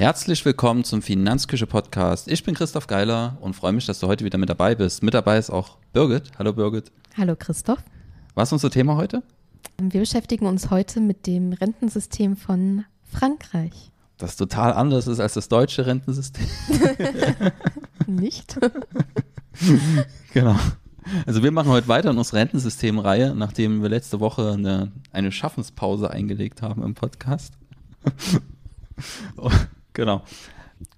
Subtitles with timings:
[0.00, 2.26] Herzlich willkommen zum Finanzküche Podcast.
[2.26, 5.02] Ich bin Christoph Geiler und freue mich, dass du heute wieder mit dabei bist.
[5.02, 6.32] Mit dabei ist auch Birgit.
[6.38, 6.90] Hallo Birgit.
[7.18, 7.84] Hallo Christoph.
[8.34, 9.22] Was ist unser Thema heute?
[9.76, 13.92] Wir beschäftigen uns heute mit dem Rentensystem von Frankreich.
[14.16, 16.46] Das total anders ist als das deutsche Rentensystem.
[18.06, 18.58] Nicht?
[20.32, 20.56] genau.
[21.26, 26.10] Also wir machen heute weiter in unserer Rentensystemreihe, nachdem wir letzte Woche eine, eine Schaffenspause
[26.10, 27.52] eingelegt haben im Podcast.
[29.92, 30.22] Genau.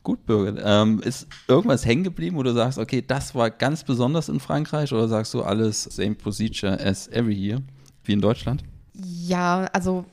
[0.02, 0.62] Gut, Birgit.
[0.64, 4.92] Ähm, ist irgendwas hängen geblieben, wo du sagst, okay, das war ganz besonders in Frankreich
[4.92, 7.60] oder sagst du alles same procedure as every year,
[8.04, 8.62] wie in Deutschland?
[8.94, 10.04] Ja, also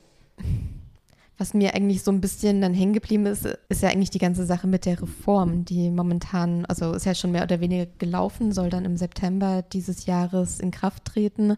[1.39, 4.45] was mir eigentlich so ein bisschen dann hängen geblieben ist, ist ja eigentlich die ganze
[4.45, 8.69] Sache mit der Reform, die momentan, also ist ja schon mehr oder weniger gelaufen, soll
[8.69, 11.55] dann im September dieses Jahres in Kraft treten.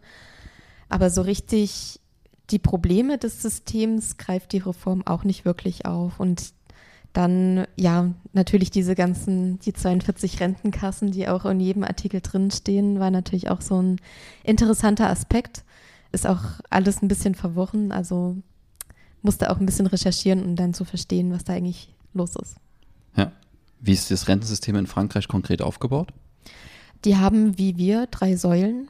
[0.88, 1.98] Aber so richtig
[2.50, 6.20] die Probleme des Systems greift die Reform auch nicht wirklich auf.
[6.20, 6.52] Und
[7.12, 13.10] dann, ja, natürlich diese ganzen, die 42 Rentenkassen, die auch in jedem Artikel drinstehen, war
[13.10, 14.00] natürlich auch so ein
[14.44, 15.64] interessanter Aspekt.
[16.12, 17.92] Ist auch alles ein bisschen verworren.
[17.92, 18.36] Also
[19.20, 22.56] musste auch ein bisschen recherchieren, um dann zu verstehen, was da eigentlich los ist.
[23.16, 23.32] Ja.
[23.80, 26.12] Wie ist das Rentensystem in Frankreich konkret aufgebaut?
[27.04, 28.88] Die haben wie wir drei Säulen,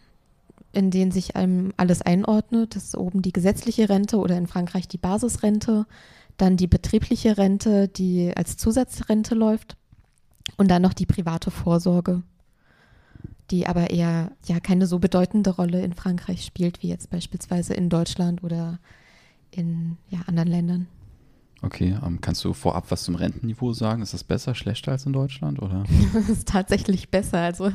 [0.72, 2.76] in denen sich einem alles einordnet.
[2.76, 5.86] Das ist oben die gesetzliche Rente oder in Frankreich die Basisrente,
[6.42, 9.76] dann die betriebliche Rente, die als Zusatzrente läuft
[10.56, 12.22] und dann noch die private Vorsorge,
[13.52, 17.88] die aber eher ja keine so bedeutende Rolle in Frankreich spielt wie jetzt beispielsweise in
[17.88, 18.80] Deutschland oder
[19.52, 20.88] in ja, anderen Ländern.
[21.64, 24.02] Okay, ähm, kannst du vorab was zum Rentenniveau sagen?
[24.02, 25.62] Ist das besser, schlechter als in Deutschland?
[25.62, 25.84] Oder?
[26.12, 27.38] das ist tatsächlich besser.
[27.38, 27.70] Also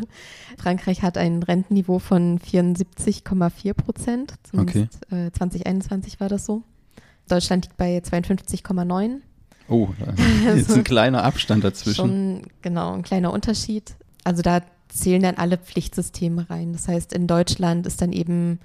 [0.57, 4.33] Frankreich hat ein Rentenniveau von 74,4 Prozent.
[4.51, 4.89] Okay.
[5.09, 6.63] Äh, 2021 war das so.
[7.27, 9.17] Deutschland liegt bei 52,9.
[9.69, 11.95] Oh, jetzt also, ein kleiner Abstand dazwischen.
[11.95, 13.95] Schon, genau, ein kleiner Unterschied.
[14.23, 16.73] Also da zählen dann alle Pflichtsysteme rein.
[16.73, 18.59] Das heißt, in Deutschland ist dann eben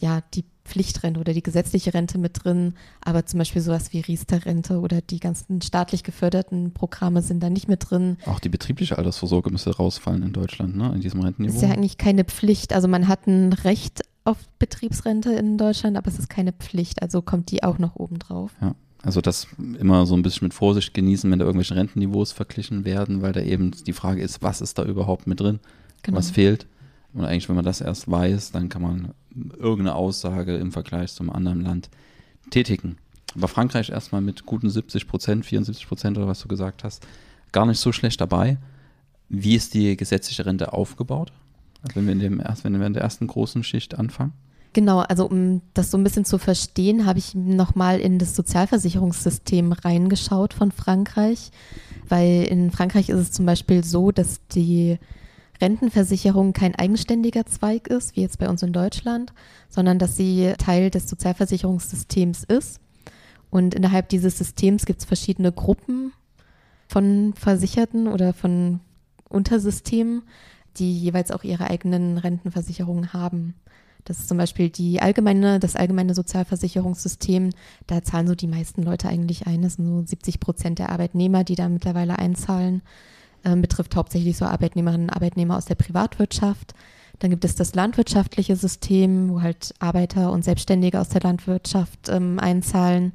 [0.00, 4.78] ja die Pflichtrente oder die gesetzliche Rente mit drin, aber zum Beispiel sowas wie Riester-Rente
[4.78, 8.16] oder die ganzen staatlich geförderten Programme sind da nicht mit drin.
[8.26, 11.54] Auch die betriebliche Altersvorsorge müsste rausfallen in Deutschland, ne, in diesem Rentenniveau.
[11.54, 12.72] Das ist ja eigentlich keine Pflicht.
[12.72, 17.22] Also man hat ein Recht auf Betriebsrente in Deutschland, aber es ist keine Pflicht, also
[17.22, 18.52] kommt die auch noch oben drauf.
[18.60, 18.74] Ja.
[19.02, 23.20] Also das immer so ein bisschen mit Vorsicht genießen, wenn da irgendwelche Rentenniveaus verglichen werden,
[23.20, 25.58] weil da eben die Frage ist, was ist da überhaupt mit drin?
[26.02, 26.18] Genau.
[26.18, 26.66] Was fehlt?
[27.12, 29.14] Und eigentlich, wenn man das erst weiß, dann kann man
[29.58, 31.90] irgendeine Aussage im Vergleich zum anderen Land
[32.50, 32.96] tätigen.
[33.34, 37.06] Aber Frankreich erstmal mit guten 70 Prozent, 74 Prozent oder was du gesagt hast,
[37.50, 38.58] gar nicht so schlecht dabei.
[39.28, 41.32] Wie ist die gesetzliche Rente aufgebaut?
[41.82, 44.32] Also wenn wir in, dem erst, wenn wir in der ersten großen Schicht anfangen?
[44.74, 49.72] Genau, also um das so ein bisschen zu verstehen, habe ich nochmal in das Sozialversicherungssystem
[49.72, 51.50] reingeschaut von Frankreich,
[52.08, 54.98] weil in Frankreich ist es zum Beispiel so, dass die
[55.60, 59.34] Rentenversicherung kein eigenständiger Zweig ist, wie jetzt bei uns in Deutschland,
[59.68, 62.80] sondern dass sie Teil des Sozialversicherungssystems ist.
[63.50, 66.12] Und innerhalb dieses Systems gibt es verschiedene Gruppen
[66.88, 68.80] von Versicherten oder von
[69.28, 70.22] Untersystemen,
[70.78, 73.54] die jeweils auch ihre eigenen Rentenversicherungen haben.
[74.04, 77.50] Das ist zum Beispiel die allgemeine, das allgemeine Sozialversicherungssystem.
[77.86, 79.62] Da zahlen so die meisten Leute eigentlich ein.
[79.62, 82.82] Das sind so 70 Prozent der Arbeitnehmer, die da mittlerweile einzahlen
[83.44, 86.74] äh, betrifft hauptsächlich so Arbeitnehmerinnen und Arbeitnehmer aus der Privatwirtschaft.
[87.18, 92.38] Dann gibt es das landwirtschaftliche System, wo halt Arbeiter und Selbstständige aus der Landwirtschaft ähm,
[92.38, 93.12] einzahlen.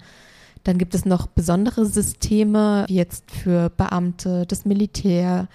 [0.64, 5.48] Dann gibt es noch besondere Systeme, wie jetzt für Beamte, das Militär,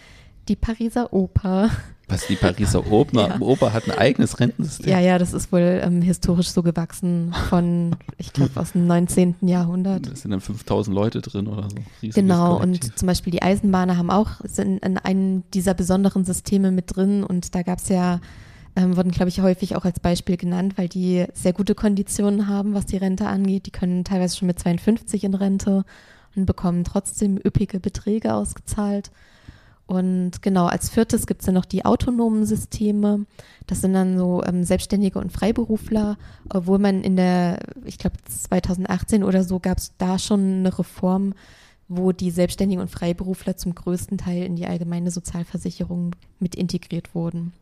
[0.48, 1.70] die Pariser Oper.
[2.12, 3.40] Was, die Pariser Oper, ja.
[3.40, 4.90] Oper hat ein eigenes Rentensystem?
[4.90, 9.36] Ja, ja, das ist wohl ähm, historisch so gewachsen von, ich glaube, aus dem 19.
[9.42, 10.06] Jahrhundert.
[10.06, 11.76] Da sind dann 5000 Leute drin oder so.
[12.02, 12.90] Riesiges genau, Kollektiv.
[12.90, 17.24] und zum Beispiel die Eisenbahner haben auch, sind in einem dieser besonderen Systeme mit drin
[17.24, 18.20] und da gab es ja,
[18.76, 22.74] ähm, wurden, glaube ich, häufig auch als Beispiel genannt, weil die sehr gute Konditionen haben,
[22.74, 23.64] was die Rente angeht.
[23.66, 25.84] Die können teilweise schon mit 52 in Rente
[26.36, 29.10] und bekommen trotzdem üppige Beträge ausgezahlt.
[29.86, 33.26] Und genau, als viertes gibt es dann noch die autonomen Systeme.
[33.66, 36.16] Das sind dann so ähm, Selbstständige und Freiberufler,
[36.48, 41.34] obwohl man in der, ich glaube 2018 oder so gab es da schon eine Reform,
[41.88, 47.52] wo die Selbstständigen und Freiberufler zum größten Teil in die allgemeine Sozialversicherung mit integriert wurden.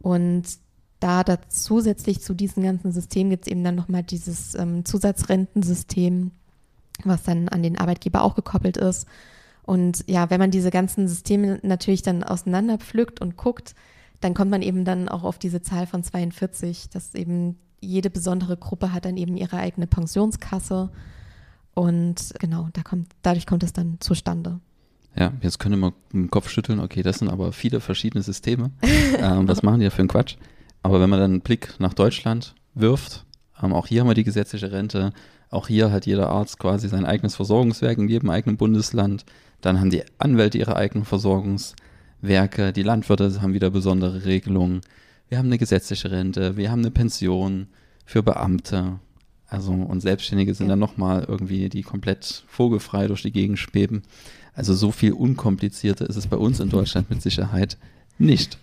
[0.00, 0.44] Und
[0.98, 6.32] da, da zusätzlich zu diesem ganzen System gibt es eben dann nochmal dieses ähm, Zusatzrentensystem,
[7.04, 9.06] was dann an den Arbeitgeber auch gekoppelt ist
[9.70, 13.76] und ja, wenn man diese ganzen Systeme natürlich dann auseinander pflückt und guckt,
[14.20, 18.56] dann kommt man eben dann auch auf diese Zahl von 42, dass eben jede besondere
[18.56, 20.90] Gruppe hat dann eben ihre eigene Pensionskasse.
[21.72, 24.58] Und genau, da kommt, dadurch kommt es dann zustande.
[25.14, 28.72] Ja, jetzt können wir den Kopf schütteln, okay, das sind aber viele verschiedene Systeme.
[29.18, 30.34] ähm, was machen die da für einen Quatsch?
[30.82, 33.24] Aber wenn man dann einen Blick nach Deutschland wirft,
[33.62, 35.12] ähm, auch hier haben wir die gesetzliche Rente,
[35.50, 39.24] auch hier hat jeder Arzt quasi sein eigenes Versorgungswerk in jedem eigenen Bundesland.
[39.60, 44.80] Dann haben die Anwälte ihre eigenen Versorgungswerke, die Landwirte haben wieder besondere Regelungen.
[45.28, 47.68] Wir haben eine gesetzliche Rente, wir haben eine Pension
[48.04, 49.00] für Beamte.
[49.46, 50.72] Also und Selbstständige sind ja.
[50.72, 54.02] dann nochmal irgendwie, die komplett vogelfrei durch die Gegend schweben.
[54.54, 57.76] Also so viel unkomplizierter ist es bei uns in Deutschland mit Sicherheit
[58.18, 58.58] nicht.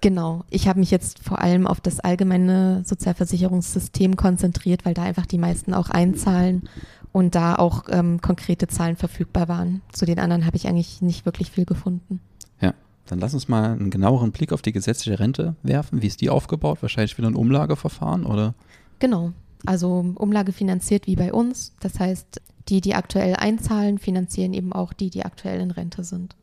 [0.00, 0.44] Genau.
[0.48, 5.38] Ich habe mich jetzt vor allem auf das allgemeine Sozialversicherungssystem konzentriert, weil da einfach die
[5.38, 6.68] meisten auch einzahlen
[7.12, 9.82] und da auch ähm, konkrete Zahlen verfügbar waren.
[9.92, 12.20] Zu den anderen habe ich eigentlich nicht wirklich viel gefunden.
[12.60, 12.72] Ja,
[13.06, 16.00] dann lass uns mal einen genaueren Blick auf die gesetzliche Rente werfen.
[16.00, 16.78] Wie ist die aufgebaut?
[16.80, 18.54] Wahrscheinlich wieder ein Umlageverfahren, oder?
[19.00, 19.32] Genau.
[19.66, 21.74] Also Umlage finanziert wie bei uns.
[21.80, 26.36] Das heißt, die, die aktuell einzahlen, finanzieren eben auch die, die aktuell in Rente sind.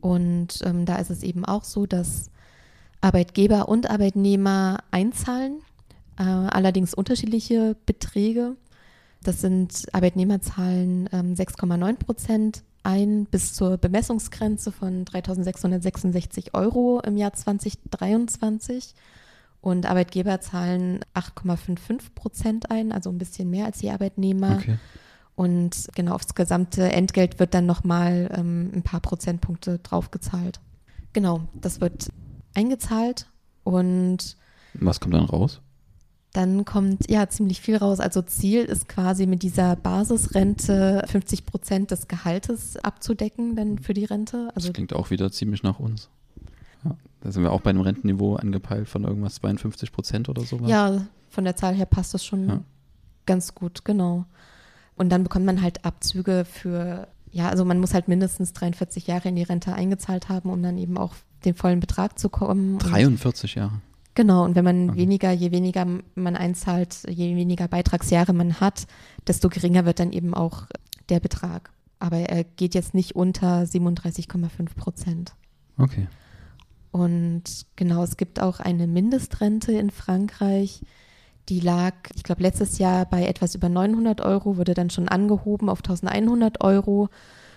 [0.00, 2.30] Und ähm, da ist es eben auch so, dass
[3.00, 5.62] Arbeitgeber und Arbeitnehmer einzahlen,
[6.18, 8.56] äh, allerdings unterschiedliche Beträge.
[9.22, 17.16] Das sind Arbeitnehmer zahlen ähm, 6,9 Prozent ein bis zur Bemessungsgrenze von 3.666 Euro im
[17.16, 18.94] Jahr 2023
[19.60, 24.56] und Arbeitgeber zahlen 8,55 Prozent ein, also ein bisschen mehr als die Arbeitnehmer.
[24.56, 24.78] Okay.
[25.36, 30.60] Und genau aufs gesamte Entgelt wird dann nochmal ähm, ein paar Prozentpunkte draufgezahlt.
[31.12, 32.10] Genau, das wird
[32.54, 33.26] eingezahlt
[33.64, 34.36] und.
[34.74, 35.60] Was kommt dann raus?
[36.32, 37.98] Dann kommt ja ziemlich viel raus.
[37.98, 44.04] Also Ziel ist quasi mit dieser Basisrente 50 Prozent des Gehaltes abzudecken, dann für die
[44.04, 44.50] Rente.
[44.54, 46.08] Also das klingt auch wieder ziemlich nach uns.
[46.84, 50.70] Ja, da sind wir auch bei einem Rentenniveau angepeilt von irgendwas 52 Prozent oder sowas.
[50.70, 52.60] Ja, von der Zahl her passt das schon ja.
[53.26, 54.24] ganz gut, genau.
[54.94, 59.28] Und dann bekommt man halt Abzüge für, ja, also man muss halt mindestens 43 Jahre
[59.28, 62.78] in die Rente eingezahlt haben, um dann eben auch den vollen Betrag zu kommen.
[62.78, 63.80] 43 Jahre.
[64.14, 64.98] Genau, und wenn man okay.
[64.98, 68.86] weniger, je weniger man einzahlt, je weniger Beitragsjahre man hat,
[69.26, 70.66] desto geringer wird dann eben auch
[71.08, 71.70] der Betrag.
[72.00, 75.34] Aber er geht jetzt nicht unter 37,5 Prozent.
[75.78, 76.08] Okay.
[76.90, 80.82] Und genau, es gibt auch eine Mindestrente in Frankreich.
[81.50, 85.68] Die lag, ich glaube, letztes Jahr bei etwas über 900 Euro, wurde dann schon angehoben
[85.68, 87.08] auf 1100 Euro.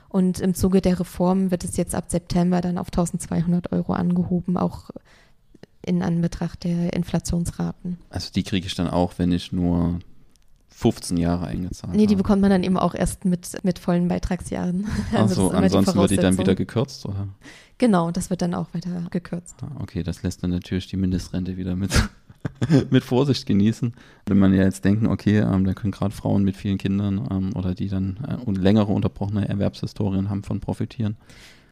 [0.10, 4.57] Und im Zuge der Reform wird es jetzt ab September dann auf 1200 Euro angehoben,
[4.57, 4.90] auch
[5.86, 8.00] in Anbetracht der Inflationsraten.
[8.10, 10.00] Also die kriege ich dann auch, wenn ich nur
[10.83, 14.85] 15 Jahre eingezahlt Nee, die bekommt man dann eben auch erst mit, mit vollen Beitragsjahren.
[15.13, 17.30] Also, also ansonsten wird die dann wieder gekürzt, oder?
[17.77, 19.56] Genau, das wird dann auch weiter gekürzt.
[19.62, 21.91] Ah, okay, das lässt dann natürlich die Mindestrente wieder mit
[22.89, 23.94] mit Vorsicht genießen.
[24.25, 27.56] Wenn man ja jetzt denken, okay, ähm, da können gerade Frauen mit vielen Kindern ähm,
[27.56, 31.15] oder die dann äh, längere unterbrochene Erwerbshistorien haben von profitieren.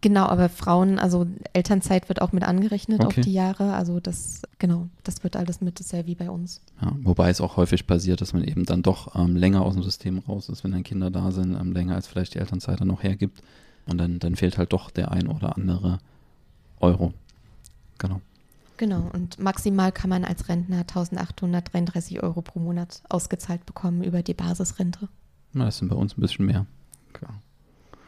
[0.02, 3.20] Genau, aber Frauen, also Elternzeit wird auch mit angerechnet okay.
[3.20, 3.74] auf die Jahre.
[3.74, 6.60] Also das, genau, das wird alles mit, das ist ja wie bei uns.
[6.82, 9.84] Ja, wobei es auch häufig passiert, dass man eben dann doch ähm, länger aus dem
[9.84, 12.88] System raus ist, wenn dann Kinder da sind, ähm, länger als vielleicht die Elternzeit dann
[12.88, 13.44] noch hergibt.
[13.86, 16.00] Und dann, dann fehlt halt doch der ein oder andere
[16.80, 17.14] Euro.
[18.00, 18.22] Genau.
[18.78, 24.34] Genau, und maximal kann man als Rentner 1833 Euro pro Monat ausgezahlt bekommen über die
[24.34, 25.08] Basisrente.
[25.54, 26.66] Na, das sind bei uns ein bisschen mehr.
[27.14, 27.36] Klar.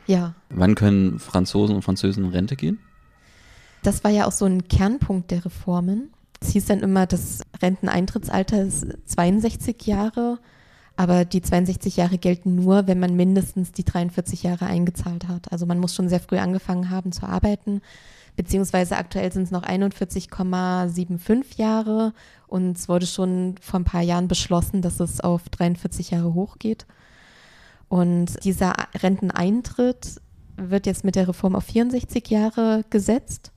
[0.08, 0.36] Ja.
[0.50, 2.80] Wann können Franzosen und Französen in Rente gehen?
[3.84, 6.12] Das war ja auch so ein Kernpunkt der Reformen.
[6.42, 10.40] Es hieß dann immer, das Renteneintrittsalter ist 62 Jahre,
[10.96, 15.52] aber die 62 Jahre gelten nur, wenn man mindestens die 43 Jahre eingezahlt hat.
[15.52, 17.82] Also man muss schon sehr früh angefangen haben zu arbeiten
[18.36, 22.14] beziehungsweise aktuell sind es noch 41,75 Jahre
[22.48, 26.86] und es wurde schon vor ein paar Jahren beschlossen, dass es auf 43 Jahre hochgeht.
[27.90, 30.22] Und dieser Renteneintritt
[30.58, 33.52] wird jetzt mit der Reform auf 64 Jahre gesetzt.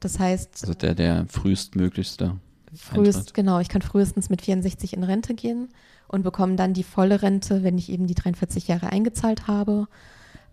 [0.00, 0.62] Das heißt.
[0.62, 2.36] Also der, der frühestmöglichste.
[2.74, 3.34] Frühest, Eintritt.
[3.34, 3.60] genau.
[3.60, 5.68] Ich kann frühestens mit 64 in Rente gehen
[6.08, 9.86] und bekomme dann die volle Rente, wenn ich eben die 43 Jahre eingezahlt habe.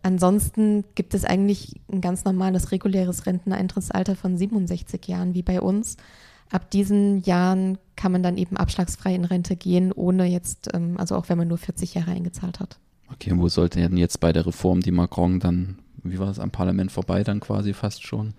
[0.03, 5.97] Ansonsten gibt es eigentlich ein ganz normales reguläres Renteneintrittsalter von 67 Jahren wie bei uns.
[6.49, 11.15] Ab diesen Jahren kann man dann eben abschlagsfrei in Rente gehen, ohne jetzt, ähm, also
[11.15, 12.79] auch wenn man nur 40 Jahre eingezahlt hat.
[13.13, 16.39] Okay, und wo sollte denn jetzt bei der Reform, die Macron dann, wie war es,
[16.39, 18.33] am Parlament vorbei dann quasi fast schon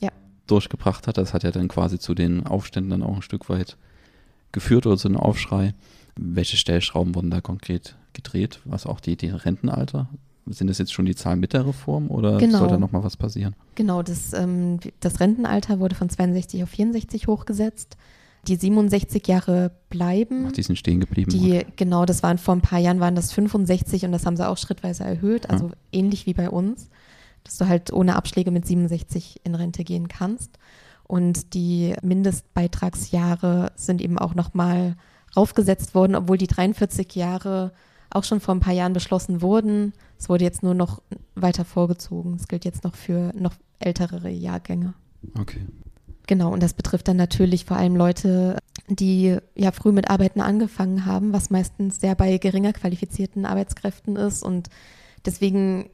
[0.00, 0.10] ja.
[0.46, 1.18] durchgebracht hat?
[1.18, 3.76] Das hat ja dann quasi zu den Aufständen dann auch ein Stück weit
[4.52, 5.74] geführt oder zu einem Aufschrei.
[6.16, 10.08] Welche Stellschrauben wurden da konkret gedreht, was auch die, die Rentenalter
[10.54, 12.58] sind das jetzt schon die Zahlen mit der Reform oder genau.
[12.58, 13.54] soll da nochmal was passieren?
[13.74, 17.96] Genau, das, ähm, das Rentenalter wurde von 62 auf 64 hochgesetzt.
[18.48, 20.46] Die 67 Jahre bleiben.
[20.48, 21.30] Ach, die sind stehen geblieben.
[21.30, 24.48] Die, genau, das waren vor ein paar Jahren waren das 65 und das haben sie
[24.48, 25.74] auch schrittweise erhöht, also ja.
[25.92, 26.88] ähnlich wie bei uns,
[27.44, 30.58] dass du halt ohne Abschläge mit 67 in Rente gehen kannst.
[31.04, 34.96] Und die Mindestbeitragsjahre sind eben auch nochmal
[35.36, 37.72] raufgesetzt worden, obwohl die 43 Jahre
[38.10, 39.92] auch schon vor ein paar Jahren beschlossen wurden.
[40.18, 41.02] Es wurde jetzt nur noch
[41.34, 42.34] weiter vorgezogen.
[42.34, 44.94] Es gilt jetzt noch für noch ältere Jahrgänge.
[45.38, 45.66] Okay.
[46.28, 51.06] Genau, und das betrifft dann natürlich vor allem Leute, die ja früh mit Arbeiten angefangen
[51.06, 54.42] haben, was meistens sehr bei geringer qualifizierten Arbeitskräften ist.
[54.42, 54.68] Und
[55.24, 55.88] deswegen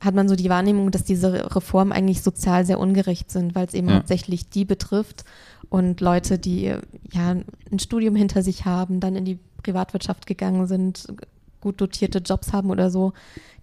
[0.00, 3.74] hat man so die Wahrnehmung, dass diese Reformen eigentlich sozial sehr ungerecht sind, weil es
[3.74, 3.96] eben ja.
[3.96, 5.24] hauptsächlich die betrifft
[5.70, 6.72] und Leute, die
[7.12, 7.30] ja
[7.70, 11.12] ein Studium hinter sich haben, dann in die Privatwirtschaft gegangen sind,
[11.60, 13.12] gut dotierte Jobs haben oder so,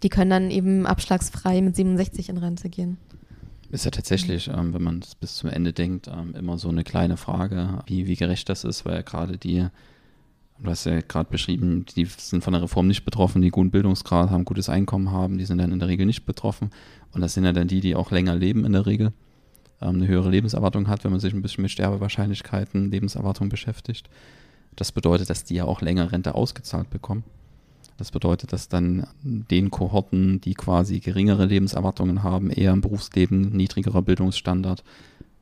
[0.04, 2.98] die können dann eben abschlagsfrei mit 67 in Rente gehen.
[3.70, 6.84] Ist ja tatsächlich, ähm, wenn man es bis zum Ende denkt, ähm, immer so eine
[6.84, 9.68] kleine Frage, wie, wie gerecht das ist, weil ja gerade die,
[10.60, 14.30] du hast ja gerade beschrieben, die sind von der Reform nicht betroffen, die guten Bildungsgrad
[14.30, 16.72] haben, gutes Einkommen haben, die sind dann in der Regel nicht betroffen.
[17.12, 19.12] Und das sind ja dann die, die auch länger leben in der Regel,
[19.82, 24.10] ähm, eine höhere Lebenserwartung hat, wenn man sich ein bisschen mit Sterbewahrscheinlichkeiten, Lebenserwartung beschäftigt.
[24.78, 27.26] Das bedeutet, dass die ja auch länger Rente ausgezahlt bekommen.
[27.98, 34.04] Das bedeutet, dass dann den Kohorten, die quasi geringere Lebenserwartungen haben, eher im Berufsleben niedrigerer
[34.04, 34.84] Bildungsstandard,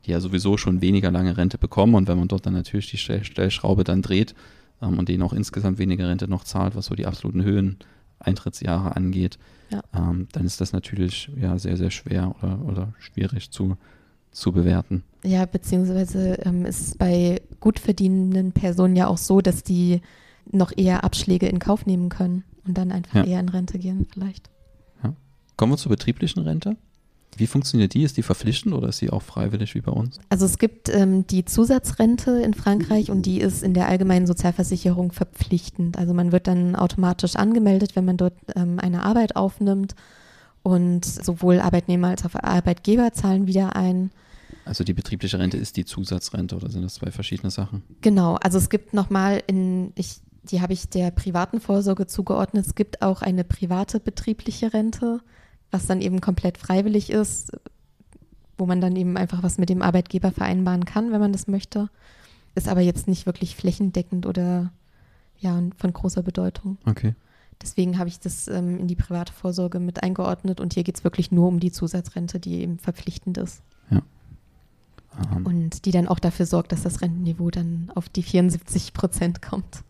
[0.06, 2.96] die ja sowieso schon weniger lange Rente bekommen und wenn man dort dann natürlich die
[2.96, 4.34] Stellschraube dann dreht
[4.80, 7.76] ähm, und denen auch insgesamt weniger Rente noch zahlt, was so die absoluten Höhen
[8.18, 9.38] Eintrittsjahre angeht,
[9.70, 9.82] ja.
[9.94, 13.76] ähm, dann ist das natürlich ja sehr, sehr schwer oder, oder schwierig zu,
[14.30, 15.02] zu bewerten.
[15.24, 20.00] Ja, beziehungsweise ähm, ist bei gut verdienenden Personen ja auch so, dass die
[20.50, 23.24] noch eher Abschläge in Kauf nehmen können und dann einfach ja.
[23.24, 24.50] eher in Rente gehen vielleicht.
[25.02, 25.14] Ja.
[25.56, 26.76] Kommen wir zur betrieblichen Rente.
[27.36, 28.02] Wie funktioniert die?
[28.02, 30.18] Ist die verpflichtend oder ist sie auch freiwillig wie bei uns?
[30.30, 35.12] Also es gibt ähm, die Zusatzrente in Frankreich und die ist in der allgemeinen Sozialversicherung
[35.12, 35.98] verpflichtend.
[35.98, 39.94] Also man wird dann automatisch angemeldet, wenn man dort ähm, eine Arbeit aufnimmt
[40.62, 44.10] und sowohl Arbeitnehmer als auch Arbeitgeber zahlen wieder ein.
[44.64, 47.82] Also die betriebliche Rente ist die Zusatzrente oder sind das zwei verschiedene Sachen?
[48.00, 52.66] Genau, also es gibt nochmal in, ich die habe ich der privaten Vorsorge zugeordnet.
[52.66, 55.20] Es gibt auch eine private betriebliche Rente,
[55.70, 57.52] was dann eben komplett freiwillig ist,
[58.56, 61.90] wo man dann eben einfach was mit dem Arbeitgeber vereinbaren kann, wenn man das möchte.
[62.54, 64.72] Ist aber jetzt nicht wirklich flächendeckend oder
[65.38, 66.78] ja, von großer Bedeutung.
[66.86, 67.14] Okay.
[67.60, 71.04] Deswegen habe ich das ähm, in die private Vorsorge mit eingeordnet und hier geht es
[71.04, 73.62] wirklich nur um die Zusatzrente, die eben verpflichtend ist.
[73.90, 74.02] Ja.
[75.34, 75.46] Um.
[75.46, 79.82] Und die dann auch dafür sorgt, dass das Rentenniveau dann auf die 74 Prozent kommt.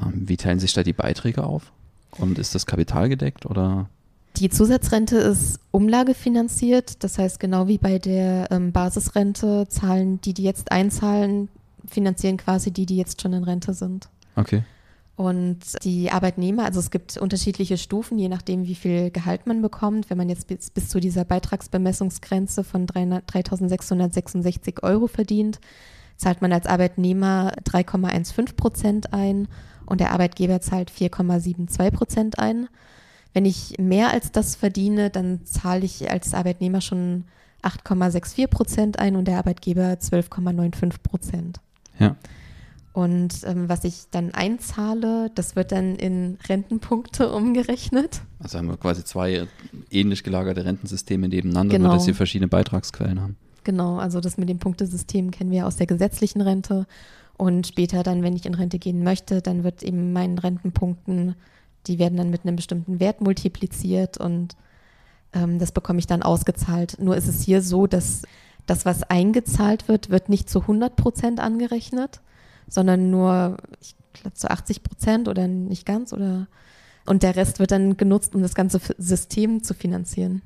[0.00, 1.72] Ähm, wie teilen sich da die Beiträge auf?
[2.18, 3.88] Und ist das kapitalgedeckt oder?
[4.36, 10.42] Die Zusatzrente ist umlagefinanziert, das heißt genau wie bei der ähm, Basisrente zahlen die, die
[10.42, 11.48] jetzt einzahlen,
[11.86, 14.08] finanzieren quasi die, die jetzt schon in Rente sind.
[14.34, 14.62] Okay.
[15.16, 20.10] Und die Arbeitnehmer, also es gibt unterschiedliche Stufen, je nachdem, wie viel Gehalt man bekommt.
[20.10, 25.58] Wenn man jetzt bis, bis zu dieser Beitragsbemessungsgrenze von 3.666 Euro verdient,
[26.18, 29.48] zahlt man als Arbeitnehmer 3,15 Prozent ein
[29.86, 32.68] und der Arbeitgeber zahlt 4,72 Prozent ein.
[33.32, 37.24] Wenn ich mehr als das verdiene, dann zahle ich als Arbeitnehmer schon
[37.62, 41.60] 8,64 Prozent ein und der Arbeitgeber 12,95 Prozent.
[41.98, 42.16] Ja.
[42.92, 48.22] Und ähm, was ich dann einzahle, das wird dann in Rentenpunkte umgerechnet.
[48.38, 49.46] Also haben wir quasi zwei
[49.90, 51.88] ähnlich gelagerte Rentensysteme nebeneinander, genau.
[51.88, 53.36] nur dass sie verschiedene Beitragsquellen haben.
[53.64, 56.86] Genau, also das mit dem Punktesystem kennen wir aus der gesetzlichen Rente.
[57.36, 61.34] Und später dann, wenn ich in Rente gehen möchte, dann wird eben meinen Rentenpunkten,
[61.86, 64.56] die werden dann mit einem bestimmten Wert multipliziert und
[65.32, 66.96] ähm, das bekomme ich dann ausgezahlt.
[66.98, 68.22] Nur ist es hier so, dass
[68.64, 72.20] das, was eingezahlt wird, wird nicht zu 100 Prozent angerechnet,
[72.68, 76.48] sondern nur, ich glaube, zu 80 Prozent oder nicht ganz oder
[77.06, 80.42] und der Rest wird dann genutzt, um das ganze System zu finanzieren.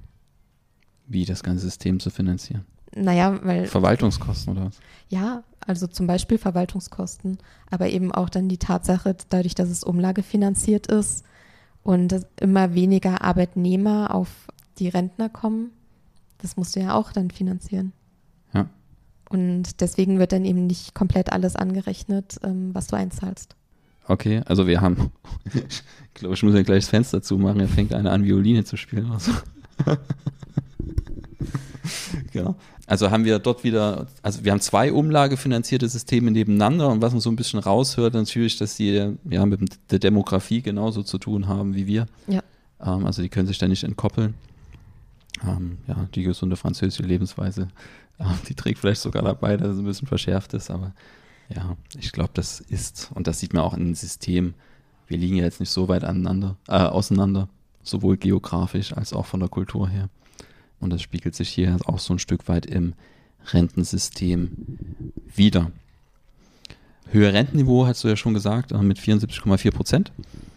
[1.06, 2.66] Wie das ganze System zu finanzieren?
[2.94, 3.66] Naja, weil.
[3.66, 4.78] Verwaltungskosten oder was?
[5.08, 7.38] Ja, also zum Beispiel Verwaltungskosten,
[7.70, 11.24] aber eben auch dann die Tatsache, dadurch, dass es umlagefinanziert ist
[11.82, 15.70] und immer weniger Arbeitnehmer auf die Rentner kommen,
[16.38, 17.92] das musst du ja auch dann finanzieren.
[18.54, 18.66] Ja.
[19.28, 23.56] Und deswegen wird dann eben nicht komplett alles angerechnet, ähm, was du einzahlst.
[24.06, 25.12] Okay, also wir haben,
[25.54, 28.76] ich glaube, ich muss ja gleich das Fenster zumachen, er fängt eine an, Violine zu
[28.76, 29.12] spielen.
[29.12, 29.32] Also.
[32.32, 32.56] genau.
[32.86, 37.20] Also haben wir dort wieder, also wir haben zwei umlagefinanzierte Systeme nebeneinander und was man
[37.20, 41.74] so ein bisschen raushört, natürlich, dass die ja mit der Demografie genauso zu tun haben
[41.74, 42.06] wie wir.
[42.26, 42.42] Ja.
[42.80, 44.34] Ähm, also die können sich da nicht entkoppeln.
[45.46, 47.68] Ähm, ja, die gesunde französische Lebensweise,
[48.18, 50.92] äh, die trägt vielleicht sogar dabei, dass es ein bisschen verschärft ist, aber
[51.54, 54.54] Ja, ich glaube, das ist, und das sieht man auch in dem System,
[55.06, 57.48] wir liegen ja jetzt nicht so weit aneinander, äh, auseinander,
[57.82, 60.08] sowohl geografisch als auch von der Kultur her.
[60.80, 62.94] Und das spiegelt sich hier auch so ein Stück weit im
[63.52, 64.50] Rentensystem
[65.34, 65.70] wieder.
[67.12, 70.12] Höhe Rentenniveau, hast du ja schon gesagt, äh, mit 74,4 Prozent.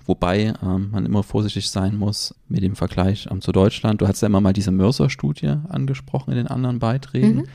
[0.05, 4.01] Wobei ähm, man immer vorsichtig sein muss mit dem Vergleich ähm, zu Deutschland.
[4.01, 7.35] Du hast ja immer mal diese Mörser-Studie angesprochen in den anderen Beiträgen.
[7.35, 7.47] Mhm.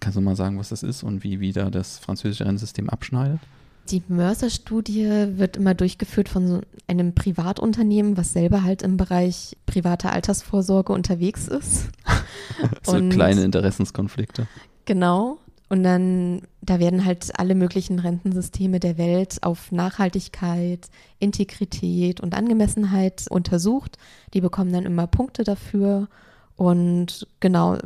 [0.00, 3.40] Kannst du mal sagen, was das ist und wie wieder das französische Rentensystem abschneidet?
[3.90, 10.12] Die Mörser-Studie wird immer durchgeführt von so einem Privatunternehmen, was selber halt im Bereich privater
[10.12, 11.88] Altersvorsorge unterwegs ist.
[12.82, 14.46] so und kleine Interessenskonflikte.
[14.84, 15.38] Genau.
[15.68, 20.88] Und dann, da werden halt alle möglichen Rentensysteme der Welt auf Nachhaltigkeit,
[21.20, 23.96] Integrität und Angemessenheit untersucht.
[24.34, 26.08] Die bekommen dann immer Punkte dafür.
[26.56, 27.78] Und genau,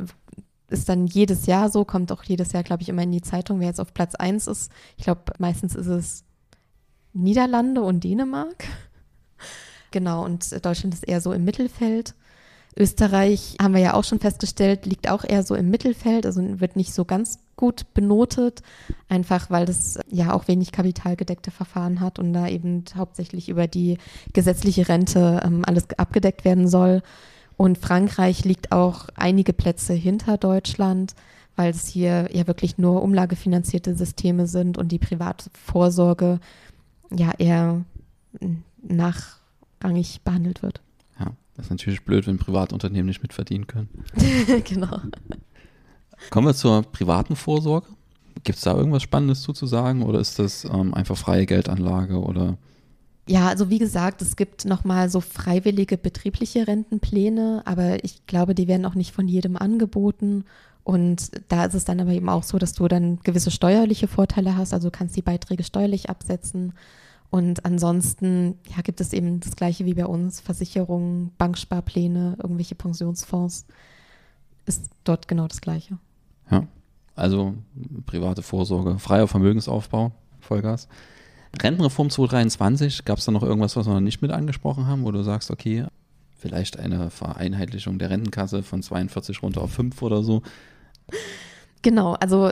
[0.69, 3.59] ist dann jedes Jahr so, kommt auch jedes Jahr, glaube ich, immer in die Zeitung,
[3.59, 4.71] wer jetzt auf Platz 1 ist.
[4.97, 6.23] Ich glaube, meistens ist es
[7.13, 8.65] Niederlande und Dänemark.
[9.91, 12.15] Genau, und Deutschland ist eher so im Mittelfeld.
[12.77, 16.75] Österreich, haben wir ja auch schon festgestellt, liegt auch eher so im Mittelfeld, also wird
[16.75, 18.61] nicht so ganz gut benotet,
[19.07, 23.97] einfach weil das ja auch wenig kapitalgedeckte Verfahren hat und da eben hauptsächlich über die
[24.33, 27.01] gesetzliche Rente ähm, alles abgedeckt werden soll.
[27.57, 31.15] Und Frankreich liegt auch einige Plätze hinter Deutschland,
[31.55, 36.39] weil es hier ja wirklich nur umlagefinanzierte Systeme sind und die Privatvorsorge
[37.11, 37.85] ja eher
[38.81, 40.81] nachrangig behandelt wird.
[41.19, 43.89] Ja, das ist natürlich blöd, wenn Privatunternehmen nicht mitverdienen können.
[44.65, 44.99] genau.
[46.29, 47.87] Kommen wir zur privaten Vorsorge.
[48.43, 52.57] Gibt es da irgendwas Spannendes zuzusagen oder ist das ähm, einfach freie Geldanlage oder
[53.27, 58.67] ja, also wie gesagt, es gibt nochmal so freiwillige betriebliche Rentenpläne, aber ich glaube, die
[58.67, 60.45] werden auch nicht von jedem angeboten.
[60.83, 64.55] Und da ist es dann aber eben auch so, dass du dann gewisse steuerliche Vorteile
[64.55, 66.73] hast, also kannst die Beiträge steuerlich absetzen.
[67.31, 73.65] Und ansonsten ja, gibt es eben das gleiche wie bei uns, Versicherungen, Banksparpläne, irgendwelche Pensionsfonds.
[74.67, 75.97] Ist dort genau das gleiche.
[76.51, 76.67] Ja,
[77.15, 77.55] also
[78.05, 80.87] private Vorsorge, freier Vermögensaufbau, Vollgas.
[81.61, 85.11] Rentenreform 2023, gab es da noch irgendwas, was wir noch nicht mit angesprochen haben, wo
[85.11, 85.85] du sagst, okay,
[86.37, 90.41] vielleicht eine Vereinheitlichung der Rentenkasse von 42 runter auf 5 oder so?
[91.81, 92.51] Genau, also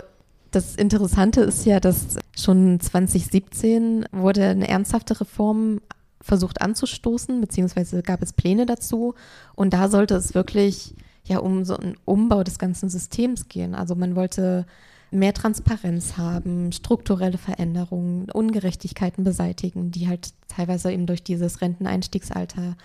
[0.52, 5.82] das Interessante ist ja, dass schon 2017 wurde eine ernsthafte Reform
[6.22, 9.16] versucht anzustoßen, beziehungsweise gab es Pläne dazu.
[9.56, 13.76] Und da sollte es wirklich ja um so einen Umbau des ganzen Systems gehen.
[13.76, 14.66] Also man wollte
[15.13, 22.76] mehr Transparenz haben, strukturelle Veränderungen, Ungerechtigkeiten beseitigen, die halt teilweise eben durch dieses Renteneinstiegsalter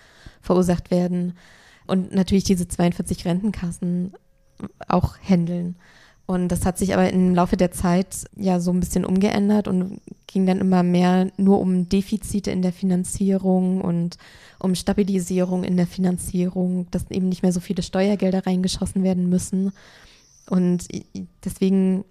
[0.41, 1.33] verursacht werden
[1.87, 4.13] und natürlich diese 42 Rentenkassen
[4.87, 5.75] auch handeln.
[6.25, 9.99] Und das hat sich aber im Laufe der Zeit ja so ein bisschen umgeändert und
[10.27, 14.17] ging dann immer mehr nur um Defizite in der Finanzierung und
[14.59, 19.71] um Stabilisierung in der Finanzierung, dass eben nicht mehr so viele Steuergelder reingeschossen werden müssen.
[20.47, 20.87] Und
[21.43, 22.05] deswegen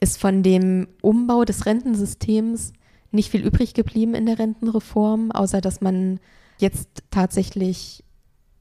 [0.00, 2.72] ist von dem Umbau des Rentensystems
[3.12, 6.20] nicht viel übrig geblieben in der Rentenreform, außer dass man
[6.58, 8.04] jetzt tatsächlich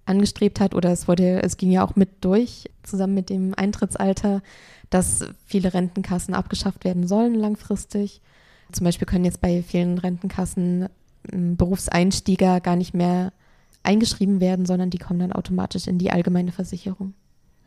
[0.05, 4.41] angestrebt hat, oder es wurde, es ging ja auch mit durch, zusammen mit dem Eintrittsalter,
[4.89, 8.21] dass viele Rentenkassen abgeschafft werden sollen langfristig.
[8.71, 10.87] Zum Beispiel können jetzt bei vielen Rentenkassen
[11.31, 13.33] ähm, Berufseinstieger gar nicht mehr
[13.83, 17.13] eingeschrieben werden, sondern die kommen dann automatisch in die allgemeine Versicherung.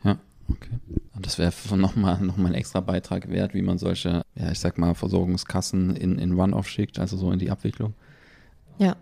[0.03, 0.17] Ja,
[0.49, 0.79] okay.
[1.15, 4.59] Und das wäre nochmal noch mal ein extra Beitrag wert, wie man solche, ja, ich
[4.59, 7.93] sag mal, Versorgungskassen in, in Run-Off schickt, also so in die Abwicklung.
[8.77, 8.95] Ja.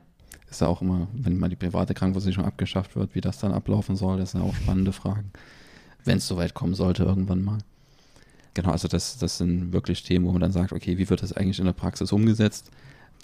[0.49, 3.95] Ist ja auch immer, wenn mal die private Krankenversicherung abgeschafft wird, wie das dann ablaufen
[3.95, 5.31] soll, das sind ja auch spannende Fragen.
[6.05, 7.57] Wenn es soweit kommen sollte, irgendwann mal.
[8.53, 11.33] Genau, also das, das sind wirklich Themen, wo man dann sagt, okay, wie wird das
[11.33, 12.71] eigentlich in der Praxis umgesetzt?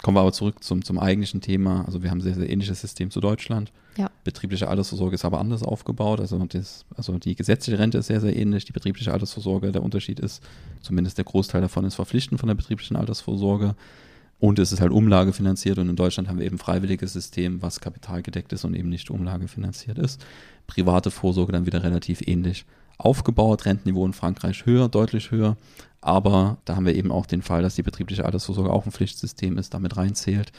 [0.02, 1.84] Kommen wir aber zurück zum, zum eigentlichen Thema.
[1.86, 3.72] Also wir haben ein sehr, sehr ähnliches System zu Deutschland.
[3.96, 4.10] Ja.
[4.24, 6.20] Betriebliche Altersvorsorge ist aber anders aufgebaut.
[6.20, 8.64] Also, das, also die gesetzliche Rente ist sehr, sehr ähnlich.
[8.64, 10.42] Die betriebliche Altersvorsorge, der Unterschied ist,
[10.82, 13.76] zumindest der Großteil davon ist verpflichtend von der betrieblichen Altersvorsorge.
[14.40, 17.80] Und es ist halt umlagefinanziert und in Deutschland haben wir eben ein freiwilliges System, was
[17.80, 20.22] kapitalgedeckt ist und eben nicht umlagefinanziert ist.
[20.66, 22.66] Private Vorsorge dann wieder relativ ähnlich
[22.98, 25.56] aufgebaut, Rentenniveau in Frankreich höher, deutlich höher.
[26.00, 29.56] Aber da haben wir eben auch den Fall, dass die betriebliche Altersvorsorge auch ein Pflichtsystem
[29.56, 30.52] ist, damit reinzählt.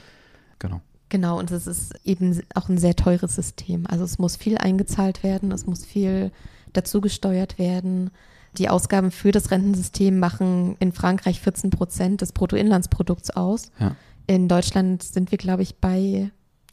[0.59, 0.81] Genau.
[1.09, 3.85] Genau, und es ist eben auch ein sehr teures System.
[3.87, 6.31] Also es muss viel eingezahlt werden, es muss viel
[6.73, 8.09] dazu gesteuert werden.
[8.57, 13.71] Die Ausgaben für das Rentensystem machen in Frankreich 14 Prozent des Bruttoinlandsprodukts aus.
[13.79, 13.95] Ja.
[14.27, 16.31] In Deutschland sind wir, glaube ich, bei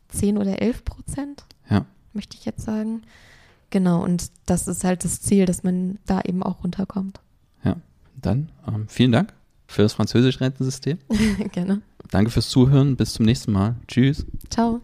[0.09, 1.85] 10 oder 11 Prozent, ja.
[2.15, 3.03] möchte ich jetzt sagen.
[3.73, 7.21] Genau, und das ist halt das Ziel, dass man da eben auch runterkommt.
[7.65, 7.77] Ja,
[8.21, 9.33] dann ähm, vielen Dank
[9.67, 10.99] für das französische Rentensystem.
[11.53, 11.81] Gerne.
[12.11, 12.97] Danke fürs Zuhören.
[12.97, 13.77] Bis zum nächsten Mal.
[13.89, 14.27] Tschüss.
[14.51, 14.83] Ciao.